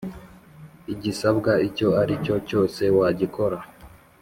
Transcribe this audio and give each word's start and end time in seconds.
igisabwa 0.93 1.51
icyo 1.67 1.87
ari 2.01 2.13
cyo 2.25 2.35
cyose 2.47 2.83
wagikora 2.97 3.57